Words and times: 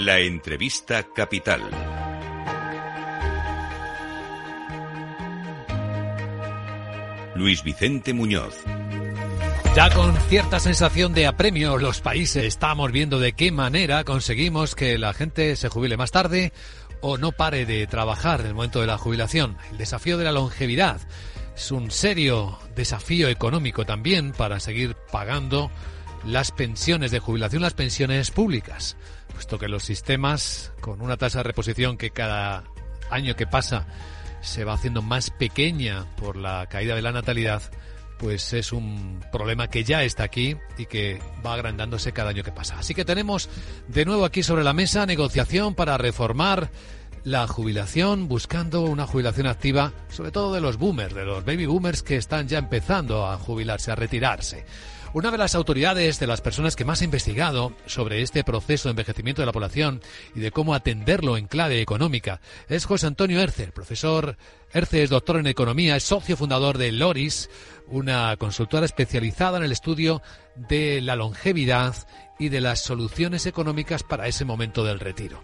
La 0.00 0.20
entrevista 0.20 1.02
capital. 1.12 1.60
Luis 7.34 7.64
Vicente 7.64 8.12
Muñoz. 8.12 8.54
Ya 9.74 9.90
con 9.90 10.16
cierta 10.28 10.60
sensación 10.60 11.14
de 11.14 11.26
apremio 11.26 11.78
los 11.78 12.00
países 12.00 12.44
estamos 12.44 12.92
viendo 12.92 13.18
de 13.18 13.32
qué 13.32 13.50
manera 13.50 14.04
conseguimos 14.04 14.76
que 14.76 14.98
la 14.98 15.12
gente 15.14 15.56
se 15.56 15.68
jubile 15.68 15.96
más 15.96 16.12
tarde 16.12 16.52
o 17.00 17.18
no 17.18 17.32
pare 17.32 17.66
de 17.66 17.88
trabajar 17.88 18.42
en 18.42 18.46
el 18.46 18.54
momento 18.54 18.80
de 18.80 18.86
la 18.86 18.98
jubilación. 18.98 19.56
El 19.72 19.78
desafío 19.78 20.16
de 20.16 20.24
la 20.24 20.32
longevidad 20.32 21.00
es 21.56 21.72
un 21.72 21.90
serio 21.90 22.56
desafío 22.76 23.28
económico 23.28 23.84
también 23.84 24.30
para 24.30 24.60
seguir 24.60 24.94
pagando 25.10 25.72
las 26.24 26.52
pensiones 26.52 27.10
de 27.10 27.18
jubilación, 27.18 27.62
las 27.62 27.74
pensiones 27.74 28.30
públicas, 28.30 28.96
puesto 29.32 29.58
que 29.58 29.68
los 29.68 29.84
sistemas 29.84 30.72
con 30.80 31.00
una 31.00 31.16
tasa 31.16 31.38
de 31.38 31.44
reposición 31.44 31.96
que 31.96 32.10
cada 32.10 32.64
año 33.10 33.36
que 33.36 33.46
pasa 33.46 33.86
se 34.40 34.64
va 34.64 34.74
haciendo 34.74 35.02
más 35.02 35.30
pequeña 35.30 36.04
por 36.16 36.36
la 36.36 36.66
caída 36.66 36.94
de 36.94 37.02
la 37.02 37.12
natalidad, 37.12 37.62
pues 38.18 38.52
es 38.52 38.72
un 38.72 39.24
problema 39.32 39.68
que 39.68 39.84
ya 39.84 40.02
está 40.02 40.24
aquí 40.24 40.56
y 40.76 40.86
que 40.86 41.20
va 41.44 41.54
agrandándose 41.54 42.12
cada 42.12 42.30
año 42.30 42.42
que 42.42 42.52
pasa. 42.52 42.78
Así 42.78 42.94
que 42.94 43.04
tenemos 43.04 43.48
de 43.86 44.04
nuevo 44.04 44.24
aquí 44.24 44.42
sobre 44.42 44.64
la 44.64 44.72
mesa 44.72 45.06
negociación 45.06 45.74
para 45.74 45.98
reformar 45.98 46.70
la 47.24 47.46
jubilación, 47.46 48.28
buscando 48.28 48.82
una 48.82 49.06
jubilación 49.06 49.46
activa, 49.46 49.92
sobre 50.08 50.30
todo 50.30 50.52
de 50.52 50.60
los 50.60 50.76
boomers, 50.78 51.14
de 51.14 51.24
los 51.24 51.44
baby 51.44 51.66
boomers 51.66 52.02
que 52.02 52.16
están 52.16 52.48
ya 52.48 52.58
empezando 52.58 53.26
a 53.26 53.38
jubilarse, 53.38 53.90
a 53.90 53.96
retirarse. 53.96 54.64
Una 55.14 55.30
de 55.30 55.38
las 55.38 55.54
autoridades, 55.54 56.20
de 56.20 56.26
las 56.26 56.42
personas 56.42 56.76
que 56.76 56.84
más 56.84 57.00
ha 57.00 57.04
investigado 57.04 57.72
sobre 57.86 58.20
este 58.20 58.44
proceso 58.44 58.88
de 58.88 58.90
envejecimiento 58.90 59.40
de 59.40 59.46
la 59.46 59.52
población 59.52 60.02
y 60.34 60.40
de 60.40 60.50
cómo 60.50 60.74
atenderlo 60.74 61.38
en 61.38 61.46
clave 61.46 61.80
económica, 61.80 62.42
es 62.68 62.84
José 62.84 63.06
Antonio 63.06 63.40
Erce. 63.40 63.68
Profesor 63.68 64.36
Erce 64.70 65.02
es 65.02 65.08
doctor 65.08 65.38
en 65.38 65.46
economía, 65.46 65.96
es 65.96 66.04
socio 66.04 66.36
fundador 66.36 66.76
de 66.76 66.92
Loris, 66.92 67.48
una 67.86 68.36
consultora 68.36 68.84
especializada 68.84 69.56
en 69.56 69.64
el 69.64 69.72
estudio 69.72 70.20
de 70.54 71.00
la 71.00 71.16
longevidad 71.16 71.94
y 72.38 72.50
de 72.50 72.60
las 72.60 72.80
soluciones 72.80 73.46
económicas 73.46 74.02
para 74.02 74.28
ese 74.28 74.44
momento 74.44 74.84
del 74.84 75.00
retiro. 75.00 75.42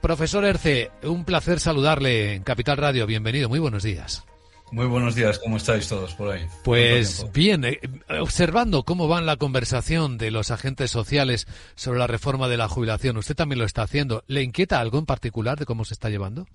Profesor 0.00 0.44
Erce, 0.44 0.90
un 1.02 1.24
placer 1.24 1.60
saludarle 1.60 2.34
en 2.34 2.42
Capital 2.42 2.76
Radio. 2.76 3.06
Bienvenido, 3.06 3.48
muy 3.48 3.58
buenos 3.58 3.82
días. 3.82 4.24
Muy 4.72 4.86
buenos 4.86 5.14
días, 5.14 5.38
¿cómo 5.38 5.58
estáis 5.58 5.88
todos 5.88 6.14
por 6.14 6.32
ahí? 6.32 6.44
Pues 6.64 7.24
bien, 7.32 7.64
eh, 7.64 7.80
observando 8.20 8.82
cómo 8.82 9.08
va 9.08 9.20
la 9.20 9.36
conversación 9.36 10.18
de 10.18 10.32
los 10.32 10.50
agentes 10.50 10.90
sociales 10.90 11.46
sobre 11.76 12.00
la 12.00 12.08
reforma 12.08 12.48
de 12.48 12.56
la 12.56 12.68
jubilación, 12.68 13.16
usted 13.16 13.36
también 13.36 13.60
lo 13.60 13.64
está 13.64 13.82
haciendo. 13.82 14.24
¿Le 14.26 14.42
inquieta 14.42 14.80
algo 14.80 14.98
en 14.98 15.06
particular 15.06 15.56
de 15.58 15.66
cómo 15.66 15.84
se 15.84 15.94
está 15.94 16.10
llevando? 16.10 16.48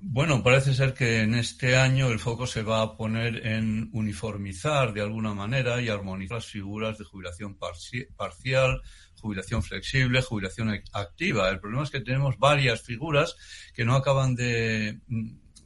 Bueno, 0.00 0.42
parece 0.42 0.74
ser 0.74 0.94
que 0.94 1.22
en 1.22 1.34
este 1.34 1.76
año 1.76 2.08
el 2.08 2.18
foco 2.18 2.46
se 2.46 2.62
va 2.62 2.82
a 2.82 2.96
poner 2.96 3.46
en 3.46 3.88
uniformizar 3.92 4.92
de 4.92 5.00
alguna 5.00 5.32
manera 5.32 5.80
y 5.80 5.88
armonizar 5.88 6.36
las 6.36 6.46
figuras 6.46 6.98
de 6.98 7.04
jubilación 7.04 7.56
parcial, 7.56 8.82
jubilación 9.20 9.62
flexible, 9.62 10.22
jubilación 10.22 10.82
activa. 10.92 11.48
El 11.48 11.60
problema 11.60 11.84
es 11.84 11.90
que 11.90 12.00
tenemos 12.00 12.38
varias 12.38 12.82
figuras 12.82 13.36
que 13.74 13.84
no 13.84 13.94
acaban 13.94 14.34
de 14.34 15.00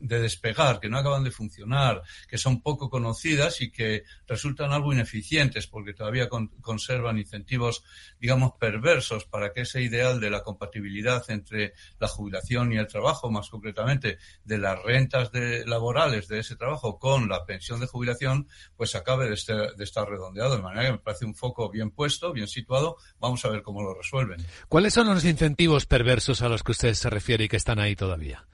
de 0.01 0.21
despegar, 0.21 0.81
que 0.81 0.89
no 0.89 0.99
acaban 0.99 1.25
de 1.25 1.31
funcionar, 1.31 2.03
que 2.29 2.39
son 2.39 2.63
poco 2.63 2.91
conocidas 2.91 3.61
y 3.61 3.71
que 3.71 4.05
resultan 4.27 4.73
algo 4.73 4.93
ineficientes 4.93 5.67
porque 5.67 5.95
todavía 5.95 6.29
conservan 6.29 7.19
incentivos, 7.19 7.85
digamos, 8.19 8.53
perversos 8.59 9.25
para 9.27 9.53
que 9.53 9.63
ese 9.63 9.83
ideal 9.83 10.21
de 10.21 10.31
la 10.31 10.43
compatibilidad 10.43 11.23
entre 11.31 11.75
la 11.99 12.09
jubilación 12.09 12.73
y 12.73 12.79
el 12.79 12.87
trabajo, 12.87 13.31
más 13.31 13.49
concretamente 13.49 14.19
de 14.45 14.59
las 14.59 14.83
rentas 14.83 15.31
de, 15.33 15.65
laborales 15.67 16.29
de 16.29 16.41
ese 16.41 16.57
trabajo 16.57 16.99
con 16.99 17.29
la 17.29 17.45
pensión 17.45 17.81
de 17.81 17.87
jubilación, 17.87 18.49
pues 18.77 18.95
acabe 18.95 19.29
de, 19.29 19.37
de 19.77 19.85
estar 19.85 20.09
redondeado. 20.09 20.57
De 20.57 20.63
manera 20.63 20.87
que 20.87 20.93
me 20.93 20.99
parece 20.99 21.25
un 21.25 21.35
foco 21.35 21.71
bien 21.71 21.91
puesto, 21.91 22.33
bien 22.33 22.49
situado. 22.49 22.97
Vamos 23.19 23.45
a 23.45 23.49
ver 23.49 23.63
cómo 23.63 23.83
lo 23.83 23.95
resuelven. 23.95 24.45
¿Cuáles 24.69 24.95
son 24.95 25.09
los 25.09 25.25
incentivos 25.25 25.87
perversos 25.87 26.43
a 26.43 26.49
los 26.49 26.63
que 26.63 26.73
usted 26.73 26.95
se 26.95 27.11
refiere 27.11 27.45
y 27.45 27.49
que 27.49 27.57
están 27.57 27.79
ahí 27.79 27.97
todavía? 27.97 28.47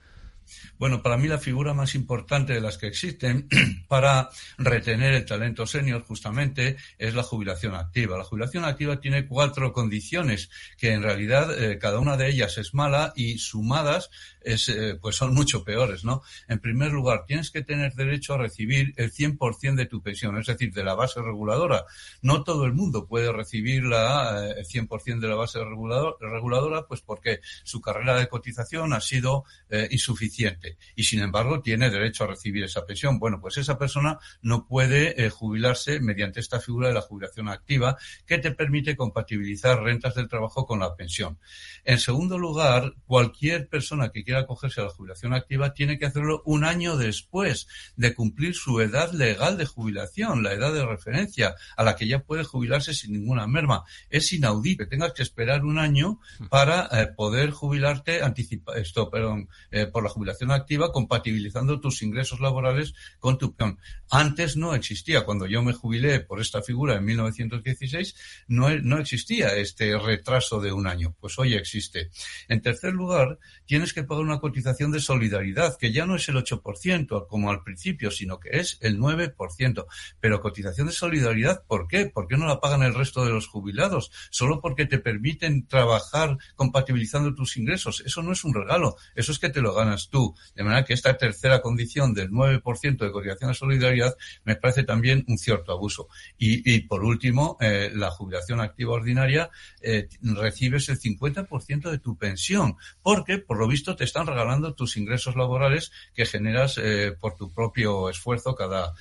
Bueno, 0.78 1.03
para 1.03 1.17
mí 1.17 1.28
la 1.28 1.39
figura 1.39 1.75
más 1.75 1.94
importante 1.94 2.53
de 2.53 2.61
las 2.61 2.78
que 2.78 2.87
existen 2.87 3.49
para 3.89 4.28
retener 4.59 5.15
el 5.15 5.25
talento 5.25 5.67
senior 5.67 6.03
justamente 6.03 6.77
es 6.99 7.15
la 7.15 7.22
jubilación 7.22 7.75
activa. 7.75 8.19
La 8.19 8.25
jubilación 8.25 8.65
activa 8.65 9.00
tiene 9.00 9.27
cuatro 9.27 9.72
condiciones 9.72 10.50
que 10.78 10.93
en 10.93 11.03
realidad 11.03 11.62
eh, 11.62 11.78
cada 11.78 11.99
una 11.99 12.16
de 12.16 12.28
ellas 12.28 12.59
es 12.59 12.75
mala 12.75 13.12
y 13.16 13.39
sumadas 13.39 14.11
es, 14.43 14.69
eh, 14.69 14.97
pues 15.00 15.16
son 15.16 15.34
mucho 15.34 15.65
peores, 15.65 16.05
¿no? 16.05 16.22
En 16.47 16.61
primer 16.61 16.93
lugar, 16.93 17.25
tienes 17.27 17.50
que 17.50 17.62
tener 17.62 17.95
derecho 17.95 18.34
a 18.34 18.39
recibir 18.39 18.93
el 18.97 19.12
100% 19.12 19.75
de 19.75 19.87
tu 19.87 20.03
pensión, 20.03 20.39
es 20.39 20.47
decir, 20.47 20.72
de 20.72 20.84
la 20.84 20.95
base 20.95 21.21
reguladora. 21.21 21.84
No 22.22 22.45
todo 22.45 22.65
el 22.65 22.72
mundo 22.72 23.06
puede 23.06 23.33
recibir 23.33 23.84
la, 23.84 24.47
eh, 24.47 24.55
el 24.59 24.66
100% 24.66 25.21
de 25.21 25.28
la 25.28 25.34
base 25.34 25.59
reguladora, 25.65 26.87
pues 26.87 27.00
porque 27.00 27.41
su 27.65 27.81
carrera 27.81 28.19
de 28.19 28.28
cotización 28.28 28.93
ha 28.93 29.00
sido 29.00 29.45
insuficiente 29.91 30.46
y 30.95 31.05
sin 31.05 31.21
embargo 31.21 31.61
tiene 31.61 31.91
derecho 31.91 32.25
a 32.25 32.29
recibir 32.29 32.65
esa 32.65 32.84
pensión. 32.87 33.19
Bueno, 33.19 33.41
pues 33.41 33.57
esa 33.57 33.79
persona 33.79 34.19
no 34.43 34.67
puede 34.67 35.25
eh, 35.25 35.31
jubilarse 35.31 36.01
mediante 36.01 36.41
esta 36.41 36.61
figura 36.61 36.89
de 36.89 36.95
la 36.95 37.01
jubilación 37.01 37.49
activa 37.49 37.97
que 38.27 38.39
te 38.39 38.53
permite 38.53 38.97
compatibilizar 38.97 39.83
rentas 39.83 40.15
del 40.15 40.29
trabajo 40.29 40.67
con 40.67 40.81
la 40.81 40.95
pensión. 40.95 41.39
En 41.84 41.99
segundo 41.99 42.39
lugar, 42.39 42.95
cualquier 43.07 43.69
persona 43.69 44.11
que 44.11 44.25
quiera 44.25 44.41
acogerse 44.41 44.81
a 44.81 44.84
la 44.84 44.91
jubilación 44.91 45.34
activa 45.34 45.75
tiene 45.75 45.99
que 45.99 46.07
hacerlo 46.07 46.43
un 46.45 46.65
año 46.65 46.97
después 46.97 47.69
de 47.97 48.15
cumplir 48.15 48.55
su 48.55 48.81
edad 48.81 49.13
legal 49.13 49.57
de 49.57 49.67
jubilación, 49.67 50.43
la 50.43 50.53
edad 50.53 50.73
de 50.73 50.84
referencia 50.84 51.55
a 51.77 51.84
la 51.84 51.97
que 51.97 52.07
ya 52.07 52.21
puede 52.21 52.45
jubilarse 52.45 52.95
sin 52.95 53.13
ninguna 53.13 53.47
merma. 53.47 53.84
Es 54.11 54.33
inaudito 54.33 54.77
que 54.77 54.87
tengas 54.87 55.13
que 55.13 55.23
esperar 55.23 55.65
un 55.65 55.78
año 55.78 56.21
para 56.51 56.89
eh, 56.93 57.07
poder 57.07 57.51
jubilarte 57.51 58.23
anticipa 58.23 58.77
esto, 58.77 59.11
perdón, 59.11 59.49
eh, 59.71 59.87
por 59.87 60.03
la 60.03 60.11
jubilación 60.11 60.36
activa 60.51 60.93
compatibilizando 60.93 61.81
tus 61.81 62.03
ingresos 62.03 62.41
laborales 62.41 62.95
con 63.19 63.39
tu 63.39 63.55
pensión. 63.55 63.79
Antes 64.11 64.57
no 64.57 64.75
existía. 64.75 65.25
Cuando 65.25 65.47
yo 65.47 65.63
me 65.63 65.73
jubilé 65.73 66.21
por 66.21 66.41
esta 66.41 66.63
figura 66.63 66.97
en 66.97 67.05
1916, 67.05 68.15
no, 68.49 68.71
no 68.79 68.99
existía 68.99 69.57
este 69.57 69.99
retraso 69.99 70.61
de 70.61 70.73
un 70.73 70.87
año. 70.87 71.17
Pues 71.19 71.39
hoy 71.39 71.55
existe. 71.55 72.11
En 72.49 72.63
tercer 72.63 72.93
lugar, 72.93 73.39
tienes 73.65 73.93
que 73.93 74.05
pagar 74.05 74.25
una 74.25 74.39
cotización 74.39 74.93
de 74.93 75.01
solidaridad, 75.01 75.77
que 75.77 75.93
ya 75.93 76.07
no 76.07 76.17
es 76.17 76.29
el 76.29 76.37
8% 76.37 77.27
como 77.27 77.51
al 77.51 77.63
principio, 77.63 78.11
sino 78.11 78.39
que 78.39 78.51
es 78.61 78.79
el 78.81 78.99
9%. 78.99 79.87
Pero 80.21 80.41
cotización 80.41 80.87
de 80.87 80.93
solidaridad, 80.93 81.65
¿por 81.67 81.89
qué? 81.89 82.07
¿Por 82.07 82.29
qué 82.29 82.37
no 82.37 82.47
la 82.47 82.61
pagan 82.61 82.83
el 82.83 82.95
resto 82.95 83.25
de 83.25 83.33
los 83.33 83.49
jubilados? 83.49 84.13
Solo 84.31 84.61
porque 84.61 84.87
te 84.87 84.99
permiten 84.99 85.67
trabajar 85.67 86.39
compatibilizando 86.55 87.35
tus 87.35 87.57
ingresos. 87.57 88.03
Eso 88.07 88.23
no 88.23 88.33
es 88.33 88.45
un 88.45 88.55
regalo, 88.55 88.97
eso 89.15 89.33
es 89.33 89.39
que 89.39 89.51
te 89.51 89.61
lo 89.61 89.75
ganas 89.75 90.09
tú. 90.11 90.26
De 90.55 90.65
manera 90.65 90.85
que 90.85 90.95
esta 90.95 91.17
tercera 91.17 91.61
condición 91.61 92.15
del 92.15 92.31
9% 92.31 92.97
de 92.99 93.13
cotización 93.13 93.51
de 93.51 93.55
solidaridad 93.55 94.17
me 94.45 94.57
parece 94.57 94.85
también 94.85 95.25
un 95.29 95.39
cierto 95.39 95.73
abuso. 95.73 96.09
Y, 96.39 96.81
por 96.81 97.05
último, 97.05 97.57
eh, 97.61 97.91
la 97.95 98.11
jubilación 98.11 98.61
activa 98.61 98.95
ordinaria, 98.95 99.51
eh, 99.83 100.09
recibes 100.23 100.89
el 100.89 100.99
50% 100.99 101.91
de 101.91 101.99
tu 101.99 102.17
pensión, 102.17 102.77
porque 103.03 103.39
por 103.39 103.59
lo 103.59 103.69
visto 103.69 103.97
te 103.97 104.05
están 104.05 104.27
regalando 104.27 104.75
tus 104.75 104.97
ingresos 104.97 105.37
laborales 105.37 105.93
que 106.15 106.27
generas 106.27 106.79
eh, 106.79 107.15
por 107.19 107.37
tu 107.37 107.53
propio 107.53 108.09
esfuerzo 108.09 108.55
cada, 108.55 108.95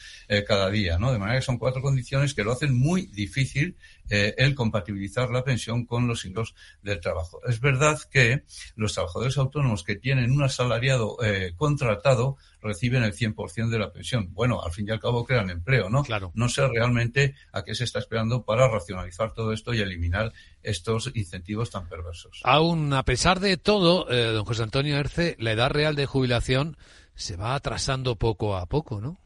cada 0.48 0.70
día, 0.70 0.98
¿no? 0.98 1.12
De 1.12 1.20
manera 1.20 1.40
que 1.40 1.46
son 1.46 1.58
cuatro 1.58 1.82
condiciones 1.82 2.34
que 2.34 2.44
lo 2.44 2.52
hacen 2.52 2.74
muy 2.74 3.08
difícil 3.08 3.78
el 4.10 4.56
compatibilizar 4.56 5.30
la 5.30 5.44
pensión 5.44 5.86
con 5.86 6.08
los 6.08 6.26
ingresos 6.26 6.56
del 6.82 7.00
trabajo. 7.00 7.42
Es 7.48 7.60
verdad 7.60 8.00
que 8.12 8.44
los 8.76 8.94
trabajadores 8.94 9.38
autónomos 9.38 9.84
que 9.84 9.96
tienen 9.96 10.32
un 10.32 10.44
asalariado 10.44 11.18
contratado 11.56 12.38
reciben 12.66 13.04
el 13.04 13.14
100% 13.14 13.70
de 13.70 13.80
la 13.80 13.92
pensión. 13.92 14.34
Bueno, 14.34 14.62
al 14.62 14.72
fin 14.72 14.88
y 14.88 14.92
al 14.92 15.00
cabo 15.00 15.24
crean 15.24 15.50
empleo, 15.50 15.90
¿no? 15.90 16.04
Claro. 16.04 16.32
No 16.36 16.50
sé 16.50 16.68
realmente 16.68 17.36
a 17.52 17.64
qué 17.64 17.76
se 17.76 17.84
está 17.84 18.00
esperando 18.00 18.44
para 18.44 18.68
racionalizar 18.68 19.34
todo 19.34 19.54
esto 19.54 19.74
y 19.74 19.80
eliminar 19.80 20.34
estos 20.64 21.12
incentivos 21.14 21.70
tan 21.70 21.88
perversos. 21.88 22.42
Aún 22.44 22.94
a 22.94 23.04
pesar 23.04 23.40
de 23.40 23.58
todo, 23.58 24.10
eh, 24.12 24.32
don 24.32 24.46
José 24.46 24.64
Antonio 24.64 24.98
Erce, 24.98 25.36
la 25.40 25.52
edad 25.52 25.70
real 25.70 25.96
de 25.96 26.06
jubilación 26.06 26.78
se 27.14 27.38
va 27.38 27.56
atrasando 27.56 28.16
poco 28.18 28.58
a 28.58 28.66
poco, 28.66 29.00
¿no? 29.00 29.18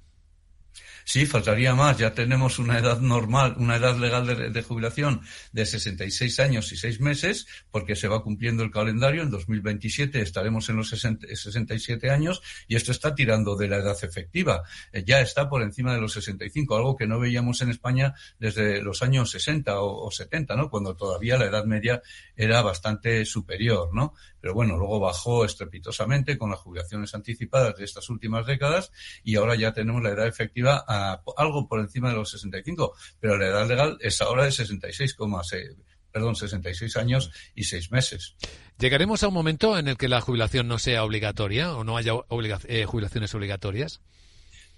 Sí, 1.12 1.26
faltaría 1.26 1.74
más. 1.74 1.98
Ya 1.98 2.14
tenemos 2.14 2.60
una 2.60 2.78
edad 2.78 3.00
normal, 3.00 3.56
una 3.58 3.78
edad 3.78 3.98
legal 3.98 4.28
de, 4.28 4.62
jubilación 4.62 5.22
de 5.52 5.66
66 5.66 6.40
años 6.40 6.72
y 6.72 6.78
6 6.78 7.00
meses, 7.00 7.48
porque 7.72 7.96
se 7.96 8.08
va 8.08 8.22
cumpliendo 8.22 8.62
el 8.62 8.70
calendario. 8.70 9.24
En 9.24 9.32
2027 9.32 10.22
estaremos 10.22 10.70
en 10.70 10.76
los 10.76 10.90
67 10.90 12.12
años 12.12 12.44
y 12.68 12.76
esto 12.76 12.92
está 12.92 13.16
tirando 13.16 13.56
de 13.56 13.70
la 13.70 13.78
edad 13.78 13.98
efectiva. 14.04 14.62
Eh, 14.94 15.04
ya 15.04 15.20
está 15.20 15.50
por 15.50 15.64
encima 15.64 15.96
de 15.96 16.02
los 16.02 16.14
65, 16.14 16.78
algo 16.78 16.96
que 16.96 17.08
no 17.08 17.20
veíamos 17.20 17.60
en 17.64 17.72
España 17.72 18.14
desde 18.38 18.84
los 18.84 19.02
años 19.02 19.32
60 19.32 19.82
o, 19.82 20.06
o 20.06 20.12
70, 20.12 20.56
¿no? 20.56 20.70
Cuando 20.70 20.96
todavía 20.96 21.40
la 21.40 21.46
edad 21.46 21.66
media 21.66 22.04
era 22.36 22.62
bastante 22.62 23.26
superior, 23.26 23.90
¿no? 23.96 24.14
Pero 24.42 24.54
bueno, 24.54 24.78
luego 24.78 25.00
bajó 25.00 25.44
estrepitosamente 25.44 26.38
con 26.38 26.52
las 26.52 26.60
jubilaciones 26.60 27.14
anticipadas 27.16 27.76
de 27.78 27.86
estas 27.86 28.10
últimas 28.10 28.46
décadas 28.46 28.92
y 29.24 29.36
ahora 29.36 29.56
ya 29.56 29.74
tenemos 29.74 30.02
la 30.02 30.12
edad 30.12 30.28
efectiva 30.28 30.86
a 30.88 30.99
algo 31.38 31.68
por 31.68 31.80
encima 31.80 32.10
de 32.10 32.16
los 32.16 32.32
65, 32.32 32.94
pero 33.20 33.38
la 33.38 33.48
edad 33.48 33.68
legal 33.68 33.98
es 34.02 34.22
ahora 34.22 34.46
de 34.46 34.52
66,6 34.52 35.76
perdón, 36.12 36.36
66 36.36 36.98
años 36.98 37.32
y 37.56 37.66
6 37.66 37.92
meses. 37.92 38.36
¿Llegaremos 38.80 39.24
a 39.24 39.28
un 39.28 39.34
momento 39.34 39.78
en 39.78 39.88
el 39.88 39.98
que 39.98 40.08
la 40.08 40.22
jubilación 40.22 40.68
no 40.68 40.80
sea 40.80 41.04
obligatoria 41.04 41.76
o 41.76 41.84
no 41.84 41.98
haya 41.98 42.14
eh, 42.68 42.86
jubilaciones 42.86 43.36
obligatorias? 43.36 44.02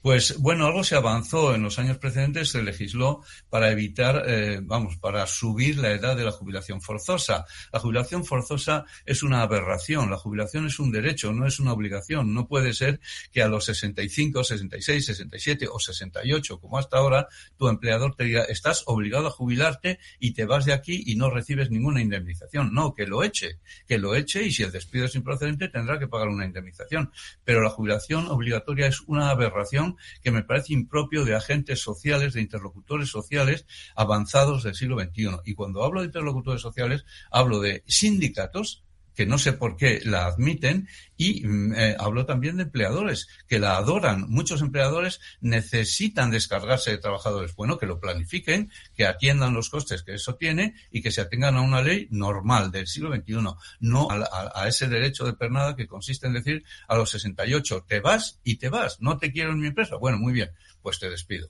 Pues 0.02 0.40
bueno, 0.40 0.66
algo 0.66 0.84
se 0.84 0.96
avanzó 0.96 1.54
en 1.54 1.62
los 1.62 1.78
años 1.78 2.00
precedentes, 2.00 2.50
se 2.50 2.64
legisló 2.64 3.24
para 3.52 3.70
evitar, 3.70 4.24
eh, 4.28 4.60
vamos, 4.60 4.98
para 4.98 5.28
subir 5.28 5.78
la 5.78 5.92
edad 5.92 6.18
de 6.18 6.24
la 6.24 6.32
jubilación 6.32 6.82
forzosa. 6.82 7.46
La 7.72 7.80
jubilación 7.80 8.26
forzosa 8.26 8.86
es 9.06 9.22
una 9.22 9.44
aberración, 9.44 10.10
la 10.10 10.18
jubilación 10.18 10.66
es 10.66 10.80
un 10.80 10.92
derecho, 10.92 11.32
no 11.34 11.46
es 11.46 11.60
una 11.60 11.74
obligación. 11.74 12.34
No 12.34 12.48
puede 12.48 12.74
ser 12.74 13.00
que 13.32 13.44
a 13.44 13.48
los 13.48 13.66
65, 13.66 14.44
66, 14.44 15.06
67 15.06 15.68
o 15.72 15.80
68, 15.80 16.60
como 16.60 16.80
hasta 16.80 16.98
ahora, 16.98 17.28
tu 17.56 17.68
empleador 17.68 18.16
te 18.16 18.24
diga, 18.24 18.44
estás 18.46 18.84
obligado 18.88 19.28
a 19.28 19.32
jubilarte 19.32 20.00
y 20.20 20.34
te 20.34 20.46
vas 20.46 20.66
de 20.66 20.74
aquí 20.74 21.04
y 21.06 21.16
no 21.16 21.30
recibes 21.30 21.70
ninguna 21.70 22.02
indemnización. 22.02 22.74
No, 22.74 22.96
que 22.96 23.06
lo 23.06 23.24
eche, 23.24 23.60
que 23.88 24.00
lo 24.00 24.16
eche 24.16 24.42
y 24.42 24.52
si 24.52 24.64
el 24.64 24.72
despido 24.72 25.06
es 25.06 25.14
improcedente 25.14 25.70
tendrá 25.70 26.00
que 26.00 26.08
pagar 26.08 26.30
una 26.30 26.46
indemnización. 26.46 27.12
Pero 27.44 27.62
la 27.62 27.70
jubilación 27.70 28.26
obligatoria 28.28 28.88
es 28.88 29.02
una 29.02 29.30
aberración 29.30 29.91
que 30.22 30.32
me 30.32 30.44
parece 30.44 30.74
impropio 30.74 31.26
de 31.26 31.36
agentes 31.36 31.80
sociales, 31.80 32.34
de 32.34 32.42
interlocutores 32.42 33.10
sociales 33.10 33.66
avanzados 33.96 34.64
del 34.64 34.76
siglo 34.76 35.00
XXI. 35.00 35.40
Y 35.46 35.54
cuando 35.54 35.84
hablo 35.84 36.02
de 36.02 36.08
interlocutores 36.08 36.62
sociales, 36.62 37.06
hablo 37.32 37.60
de 37.60 37.84
sindicatos 37.88 38.84
que 39.16 39.26
no 39.26 39.38
sé 39.38 39.54
por 39.54 39.76
qué 39.76 40.02
la 40.04 40.26
admiten, 40.26 40.88
y 41.18 41.46
mm, 41.46 41.74
eh, 41.74 41.96
hablo 42.00 42.26
también 42.26 42.58
de 42.58 42.64
empleadores 42.64 43.28
que 43.48 43.60
la 43.60 43.78
adoran. 43.78 44.26
Muchos 44.30 44.62
empleadores 44.62 45.20
necesitan 45.40 46.32
descargarse 46.32 46.92
de 46.92 46.98
trabajadores. 46.98 47.56
Bueno, 47.56 47.78
que 47.78 47.86
lo 47.86 48.00
planifiquen, 48.00 48.72
que 48.96 49.06
atiendan 49.06 49.54
los 49.54 49.70
costes 49.70 50.04
que 50.04 50.16
eso 50.16 50.36
tiene 50.36 50.74
y 50.90 51.02
que 51.02 51.12
se 51.12 51.22
atengan 51.22 51.56
a 51.56 51.62
una 51.62 51.82
ley 51.82 52.08
normal 52.10 52.72
del 52.72 52.88
siglo 52.88 53.14
XXI, 53.14 53.38
no 53.82 54.10
a, 54.10 54.52
a 54.56 54.68
ese 54.68 54.88
derecho 54.88 55.26
de 55.26 55.34
pernada 55.34 55.76
que 55.76 55.88
consiste 55.88 56.28
en 56.28 56.34
decir 56.34 56.64
a 56.88 56.96
los 56.96 57.12
68, 57.12 57.86
te 57.88 58.00
vas 58.00 58.40
y 58.44 58.56
te 58.56 58.70
vas, 58.70 59.00
no 59.02 59.18
te 59.18 59.32
quiero 59.32 59.52
en 59.52 59.60
mi 59.60 59.68
empresa. 59.68 59.98
Bueno, 59.98 60.18
muy 60.18 60.34
bien, 60.34 60.52
pues 60.82 61.00
te 61.00 61.10
despido. 61.10 61.50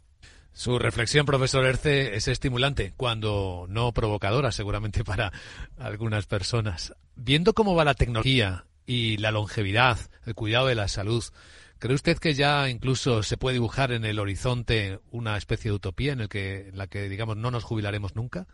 Su 0.53 0.79
reflexión, 0.79 1.25
profesor 1.25 1.65
Erce, 1.65 2.15
es 2.15 2.27
estimulante, 2.27 2.93
cuando 2.97 3.65
no 3.69 3.93
provocadora, 3.93 4.51
seguramente 4.51 5.03
para 5.05 5.31
algunas 5.77 6.25
personas. 6.25 6.93
Viendo 7.15 7.53
cómo 7.53 7.75
va 7.75 7.85
la 7.85 7.93
tecnología 7.93 8.65
y 8.85 9.17
la 9.17 9.31
longevidad, 9.31 9.97
el 10.25 10.35
cuidado 10.35 10.67
de 10.67 10.75
la 10.75 10.87
salud, 10.87 11.23
¿cree 11.79 11.95
usted 11.95 12.17
que 12.17 12.33
ya 12.33 12.69
incluso 12.69 13.23
se 13.23 13.37
puede 13.37 13.55
dibujar 13.55 13.91
en 13.91 14.05
el 14.05 14.19
horizonte 14.19 14.99
una 15.11 15.37
especie 15.37 15.71
de 15.71 15.75
utopía 15.75 16.13
en, 16.13 16.27
que, 16.27 16.69
en 16.69 16.77
la 16.77 16.87
que, 16.87 17.07
digamos, 17.07 17.37
no 17.37 17.51
nos 17.51 17.63
jubilaremos 17.63 18.15
nunca? 18.15 18.47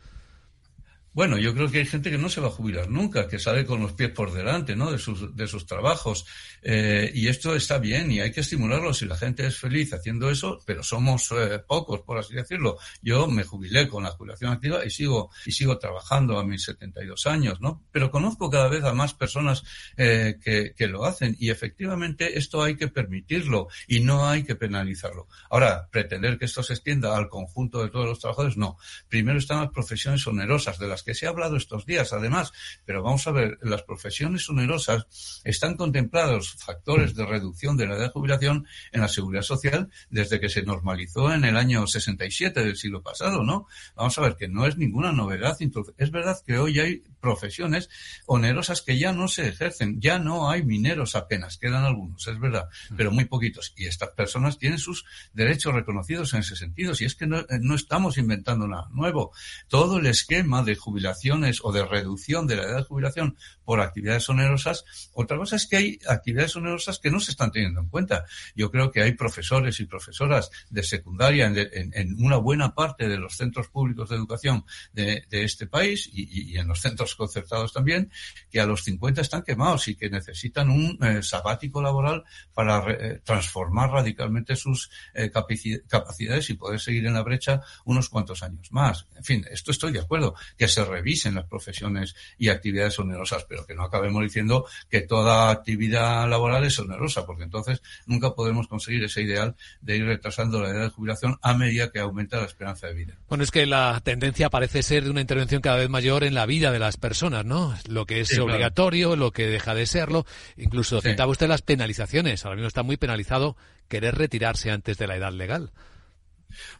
Bueno, 1.17 1.39
yo 1.39 1.55
creo 1.55 1.71
que 1.71 1.79
hay 1.79 1.87
gente 1.87 2.11
que 2.11 2.19
no 2.19 2.29
se 2.29 2.41
va 2.41 2.49
a 2.49 2.51
jubilar 2.51 2.91
nunca, 2.91 3.27
que 3.27 3.39
sale 3.39 3.65
con 3.65 3.81
los 3.81 3.93
pies 3.93 4.11
por 4.11 4.31
delante, 4.31 4.75
¿no? 4.75 4.91
De 4.91 4.99
sus, 4.99 5.35
de 5.35 5.47
sus 5.47 5.65
trabajos. 5.65 6.27
Eh, 6.61 7.11
y 7.11 7.27
esto 7.27 7.55
está 7.55 7.79
bien 7.79 8.11
y 8.11 8.19
hay 8.19 8.31
que 8.31 8.41
estimularlo 8.41 8.93
si 8.93 9.07
la 9.07 9.17
gente 9.17 9.47
es 9.47 9.57
feliz 9.57 9.91
haciendo 9.93 10.29
eso, 10.29 10.61
pero 10.63 10.83
somos 10.83 11.31
eh, 11.31 11.57
pocos, 11.67 12.01
por 12.01 12.19
así 12.19 12.35
decirlo. 12.35 12.77
Yo 13.01 13.25
me 13.25 13.43
jubilé 13.43 13.87
con 13.87 14.03
la 14.03 14.11
jubilación 14.11 14.51
activa 14.51 14.85
y 14.85 14.91
sigo, 14.91 15.31
y 15.43 15.53
sigo 15.53 15.79
trabajando 15.79 16.37
a 16.37 16.45
mis 16.45 16.65
72 16.65 17.25
años, 17.25 17.61
¿no? 17.61 17.83
Pero 17.91 18.11
conozco 18.11 18.51
cada 18.51 18.67
vez 18.67 18.83
a 18.83 18.93
más 18.93 19.15
personas 19.15 19.63
eh, 19.97 20.35
que, 20.39 20.75
que 20.77 20.87
lo 20.87 21.03
hacen 21.03 21.35
y 21.39 21.49
efectivamente 21.49 22.37
esto 22.37 22.61
hay 22.61 22.75
que 22.75 22.89
permitirlo 22.89 23.69
y 23.87 24.01
no 24.01 24.29
hay 24.29 24.43
que 24.43 24.55
penalizarlo. 24.55 25.27
Ahora, 25.49 25.89
pretender 25.91 26.37
que 26.37 26.45
esto 26.45 26.61
se 26.61 26.73
extienda 26.73 27.17
al 27.17 27.27
conjunto 27.27 27.81
de 27.81 27.89
todos 27.89 28.05
los 28.05 28.19
trabajadores, 28.19 28.55
no. 28.55 28.77
Primero 29.09 29.39
están 29.39 29.61
las 29.61 29.71
profesiones 29.71 30.27
onerosas 30.27 30.77
de 30.77 30.87
las 30.87 31.06
que 31.07 31.15
se 31.15 31.25
ha 31.25 31.29
hablado 31.29 31.55
estos 31.55 31.85
días, 31.85 32.11
además. 32.11 32.51
Pero 32.85 33.01
vamos 33.01 33.25
a 33.27 33.31
ver, 33.31 33.57
las 33.61 33.83
profesiones 33.83 34.47
onerosas 34.49 35.41
están 35.45 35.77
contemplados 35.77 36.55
factores 36.59 37.15
de 37.15 37.25
reducción 37.25 37.77
de 37.77 37.87
la 37.87 37.95
edad 37.95 38.03
de 38.03 38.09
jubilación 38.09 38.67
en 38.91 39.01
la 39.01 39.07
seguridad 39.07 39.43
social 39.43 39.89
desde 40.09 40.41
que 40.41 40.49
se 40.49 40.63
normalizó 40.63 41.33
en 41.33 41.45
el 41.45 41.55
año 41.55 41.87
67 41.87 42.61
del 42.61 42.75
siglo 42.75 43.01
pasado, 43.01 43.41
¿no? 43.43 43.67
Vamos 43.95 44.17
a 44.17 44.21
ver 44.21 44.35
que 44.35 44.49
no 44.49 44.65
es 44.65 44.77
ninguna 44.77 45.13
novedad. 45.13 45.57
Es 45.97 46.11
verdad 46.11 46.37
que 46.45 46.57
hoy 46.57 46.77
hay 46.79 47.03
profesiones 47.19 47.89
onerosas 48.25 48.81
que 48.81 48.97
ya 48.97 49.13
no 49.13 49.27
se 49.27 49.47
ejercen, 49.47 49.99
ya 49.99 50.19
no 50.19 50.49
hay 50.49 50.63
mineros 50.63 51.15
apenas, 51.15 51.57
quedan 51.57 51.83
algunos, 51.83 52.27
es 52.27 52.39
verdad, 52.39 52.69
pero 52.95 53.11
muy 53.11 53.25
poquitos. 53.25 53.73
Y 53.75 53.85
estas 53.85 54.09
personas 54.09 54.57
tienen 54.57 54.79
sus 54.79 55.05
derechos 55.33 55.73
reconocidos 55.73 56.33
en 56.33 56.39
ese 56.39 56.55
sentido. 56.55 56.95
Si 56.95 57.05
es 57.05 57.15
que 57.15 57.27
no, 57.27 57.45
no 57.61 57.75
estamos 57.75 58.17
inventando 58.17 58.67
nada 58.67 58.87
nuevo. 58.91 59.31
Todo 59.67 59.99
el 59.99 60.07
esquema 60.07 60.63
de 60.63 60.75
jubilaciones 60.75 61.59
o 61.63 61.71
de 61.71 61.85
reducción 61.85 62.47
de 62.47 62.55
la 62.55 62.63
edad 62.63 62.77
de 62.77 62.83
jubilación 62.83 63.37
por 63.63 63.81
actividades 63.81 64.29
onerosas. 64.29 64.85
Otra 65.13 65.37
cosa 65.37 65.55
es 65.55 65.67
que 65.67 65.77
hay 65.77 65.99
actividades 66.07 66.55
onerosas 66.55 66.99
que 66.99 67.11
no 67.11 67.19
se 67.19 67.31
están 67.31 67.51
teniendo 67.51 67.81
en 67.81 67.89
cuenta. 67.89 68.25
Yo 68.55 68.71
creo 68.71 68.91
que 68.91 69.01
hay 69.01 69.13
profesores 69.13 69.79
y 69.79 69.85
profesoras 69.85 70.49
de 70.69 70.83
secundaria 70.83 71.47
en, 71.47 72.15
una 72.23 72.37
buena 72.37 72.73
parte 72.73 73.07
de 73.07 73.17
los 73.17 73.35
centros 73.35 73.67
públicos 73.67 74.09
de 74.09 74.15
educación 74.15 74.65
de, 74.93 75.25
este 75.29 75.67
país 75.67 76.09
y, 76.11 76.57
en 76.57 76.67
los 76.67 76.81
centros 76.81 77.06
concertados 77.15 77.73
también, 77.73 78.11
que 78.49 78.59
a 78.59 78.65
los 78.65 78.83
50 78.83 79.21
están 79.21 79.43
quemados 79.43 79.87
y 79.87 79.95
que 79.95 80.09
necesitan 80.09 80.69
un 80.69 80.97
eh, 81.03 81.21
sabático 81.23 81.81
laboral 81.81 82.23
para 82.53 82.83
eh, 82.91 83.21
transformar 83.23 83.91
radicalmente 83.91 84.55
sus 84.55 84.89
eh, 85.13 85.31
capacidades 85.31 86.49
y 86.49 86.53
poder 86.53 86.79
seguir 86.79 87.05
en 87.05 87.13
la 87.13 87.23
brecha 87.23 87.61
unos 87.85 88.09
cuantos 88.09 88.43
años 88.43 88.71
más. 88.71 89.07
En 89.15 89.23
fin, 89.23 89.45
esto 89.49 89.71
estoy 89.71 89.91
de 89.91 89.99
acuerdo, 89.99 90.35
que 90.57 90.67
se 90.67 90.83
revisen 90.83 91.35
las 91.35 91.45
profesiones 91.45 92.15
y 92.37 92.49
actividades 92.49 92.99
onerosas, 92.99 93.45
pero 93.47 93.65
que 93.65 93.75
no 93.75 93.83
acabemos 93.83 94.23
diciendo 94.23 94.65
que 94.89 95.01
toda 95.01 95.49
actividad 95.49 96.29
laboral 96.29 96.63
es 96.65 96.79
onerosa, 96.79 97.25
porque 97.25 97.43
entonces 97.43 97.81
nunca 98.05 98.33
podremos 98.33 98.67
conseguir 98.67 99.03
ese 99.03 99.21
ideal 99.21 99.55
de 99.81 99.97
ir 99.97 100.05
retrasando 100.05 100.61
la 100.61 100.69
edad 100.69 100.83
de 100.83 100.89
jubilación 100.89 101.37
a 101.41 101.53
medida 101.53 101.91
que 101.91 101.99
aumenta 101.99 102.37
la 102.37 102.45
esperanza 102.45 102.87
de 102.87 102.93
vida. 102.93 103.17
Bueno, 103.29 103.43
es 103.43 103.51
que 103.51 103.65
la 103.65 104.01
tendencia 104.03 104.49
parece 104.49 104.83
ser 104.83 105.03
de 105.03 105.09
una 105.09 105.21
intervención 105.21 105.61
cada 105.61 105.77
vez 105.77 105.89
mayor 105.89 106.23
en 106.23 106.33
la 106.33 106.45
vida 106.45 106.71
de 106.71 106.79
las 106.79 106.96
personas, 106.97 107.45
¿no? 107.45 107.75
Lo 107.87 108.05
que 108.05 108.21
es 108.21 108.37
obligatorio, 108.37 109.15
lo 109.15 109.31
que 109.31 109.47
deja 109.47 109.73
de 109.75 109.85
serlo. 109.85 110.25
Incluso 110.57 111.01
citaba 111.01 111.31
usted 111.31 111.47
las 111.47 111.61
penalizaciones. 111.61 112.45
Ahora 112.45 112.57
mismo 112.57 112.67
está 112.67 112.83
muy 112.83 112.97
penalizado 112.97 113.55
querer 113.87 114.15
retirarse 114.15 114.71
antes 114.71 114.97
de 114.97 115.07
la 115.07 115.15
edad 115.15 115.31
legal. 115.31 115.71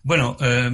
Bueno, 0.04 0.38
eh, 0.40 0.72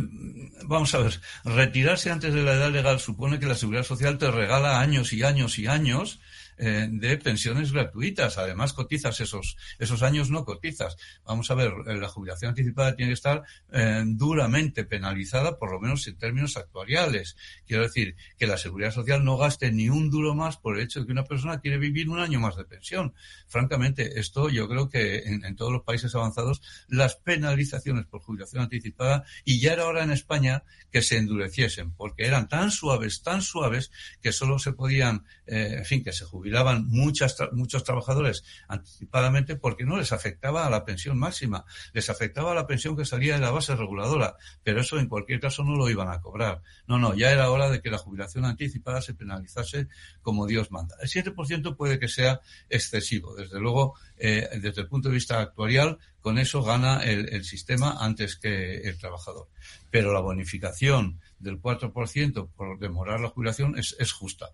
vamos 0.66 0.94
a 0.94 1.00
ver. 1.00 1.20
Retirarse 1.44 2.12
antes 2.12 2.34
de 2.34 2.44
la 2.44 2.54
edad 2.54 2.72
legal 2.72 3.00
supone 3.00 3.40
que 3.40 3.46
la 3.46 3.56
seguridad 3.56 3.84
social 3.84 4.18
te 4.18 4.32
regala 4.32 4.80
años 4.80 5.14
y 5.14 5.24
años 5.24 5.60
y 5.60 5.68
años 5.68 6.20
eh, 6.58 6.88
de 6.90 7.18
pensiones 7.18 7.72
gratuitas. 7.72 8.38
Además, 8.38 8.74
cotizas 8.74 9.20
esos, 9.20 9.58
esos 9.80 10.04
años, 10.04 10.30
no 10.30 10.46
cotizas. 10.46 10.96
Vamos 11.26 11.50
a 11.52 11.56
ver, 11.56 11.74
eh, 11.88 11.96
la 11.96 12.08
jubilación 12.08 12.50
anticipada 12.50 12.96
tiene 12.96 13.10
que 13.10 13.16
estar 13.16 13.44
eh, 13.72 14.04
duramente 14.06 14.84
penalizada, 14.84 15.58
por 15.58 15.72
lo 15.72 15.80
menos 15.80 16.06
en 16.08 16.18
términos 16.18 16.58
actuariales. 16.58 17.36
Quiero 17.66 17.84
decir, 17.84 18.16
que 18.38 18.48
la 18.48 18.58
seguridad 18.58 18.92
social 18.92 19.24
no 19.24 19.38
gaste 19.38 19.72
ni 19.72 19.90
un 19.90 20.10
duro 20.10 20.36
más 20.36 20.58
por 20.58 20.78
el 20.78 20.84
hecho 20.84 21.00
de 21.00 21.06
que 21.06 21.12
una 21.12 21.24
persona 21.24 21.60
quiere 21.60 21.78
vivir 21.78 22.10
un 22.10 22.20
año 22.20 22.40
más 22.40 22.56
de 22.56 22.66
pensión. 22.66 23.14
Francamente, 23.48 24.20
esto 24.20 24.50
yo 24.50 24.68
creo 24.68 24.90
que 24.90 25.24
en, 25.26 25.56
todos 25.56 25.72
los 25.72 25.84
países 25.84 26.14
avanzados, 26.16 26.62
las 26.88 27.16
penalizaciones 27.16 28.06
por 28.06 28.22
jubilación 28.22 28.64
anticipada, 28.64 29.24
y 29.44 29.60
ya 29.60 29.74
era 29.74 29.86
hora 29.86 30.04
en 30.04 30.12
España 30.12 30.64
que 30.92 31.02
se 31.02 31.18
endureciesen, 31.18 31.94
porque 31.94 32.26
eran 32.26 32.48
tan 32.48 32.72
suaves, 32.72 33.22
tan 33.22 33.42
suaves, 33.42 33.92
que 34.22 34.32
solo 34.32 34.60
se 34.60 34.74
podían, 34.74 35.26
en 35.46 35.86
fin, 35.86 36.04
que 36.04 36.12
se 36.12 36.26
jubilaban 36.26 36.43
jubilaban 36.44 36.88
muchas, 36.90 37.38
muchos 37.54 37.86
trabajadores 37.86 38.44
anticipadamente 38.68 39.56
porque 39.56 39.86
no 39.86 39.96
les 39.96 40.12
afectaba 40.12 40.68
a 40.68 40.70
la 40.70 40.84
pensión 40.84 41.18
máxima, 41.18 41.64
les 41.94 42.10
afectaba 42.10 42.52
a 42.52 42.56
la 42.56 42.68
pensión 42.68 42.98
que 42.98 43.06
salía 43.06 43.36
de 43.36 43.40
la 43.40 43.52
base 43.52 43.76
reguladora, 43.78 44.36
pero 44.62 44.82
eso 44.82 45.00
en 45.00 45.08
cualquier 45.08 45.40
caso 45.40 45.64
no 45.64 45.78
lo 45.78 45.90
iban 45.90 46.10
a 46.10 46.20
cobrar. 46.20 46.62
No, 46.86 47.00
no, 47.00 47.16
ya 47.16 47.32
era 47.32 47.50
hora 47.50 47.70
de 47.70 47.82
que 47.82 47.90
la 47.90 47.98
jubilación 47.98 48.44
anticipada 48.44 49.02
se 49.02 49.14
penalizase 49.14 49.88
como 50.22 50.46
Dios 50.46 50.70
manda. 50.70 50.98
El 51.02 51.08
7% 51.08 51.78
puede 51.78 51.98
que 51.98 52.10
sea 52.10 52.42
excesivo. 52.70 53.36
Desde 53.36 53.60
luego, 53.62 53.96
eh, 54.18 54.50
desde 54.62 54.82
el 54.82 54.88
punto 54.90 55.08
de 55.08 55.16
vista 55.16 55.40
actuarial, 55.40 55.98
con 56.20 56.38
eso 56.40 56.62
gana 56.62 57.04
el, 57.04 57.44
sistema 57.46 57.98
antes 58.00 58.36
que 58.36 58.82
el 58.82 58.98
trabajador. 58.98 59.48
Pero 59.92 60.12
la 60.12 60.20
bonificación 60.20 61.22
del 61.40 61.62
4% 61.62 62.50
por 62.56 62.80
demorar 62.80 63.22
la 63.22 63.30
jubilación 63.30 63.78
es, 63.78 63.96
es 63.98 64.12
justa. 64.12 64.52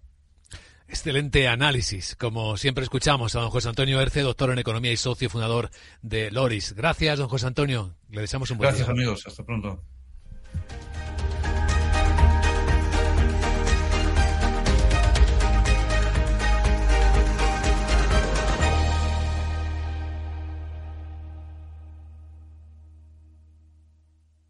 Excelente 0.90 1.48
análisis. 1.48 2.16
Como 2.16 2.58
siempre 2.58 2.84
escuchamos 2.84 3.36
a 3.36 3.42
don 3.42 3.52
José 3.52 3.70
Antonio 3.70 4.02
Erce, 4.02 4.22
doctor 4.22 4.52
en 4.52 4.58
Economía 4.58 4.92
y 4.92 4.98
socio 4.98 5.30
fundador 5.30 5.70
de 6.02 6.32
Loris. 6.32 6.74
Gracias, 6.74 7.20
don 7.20 7.30
José 7.30 7.46
Antonio. 7.46 7.94
Le 8.10 8.22
deseamos 8.22 8.50
un 8.50 8.58
buen 8.58 8.70
día. 8.70 8.86
Gracias, 8.86 8.90
amigos. 8.90 9.28
Hasta 9.28 9.44
pronto. 9.44 9.84